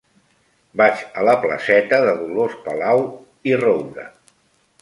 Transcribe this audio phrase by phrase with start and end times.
[0.81, 3.07] Vaig a la placeta de Dolors Palau
[3.51, 4.09] i Roura.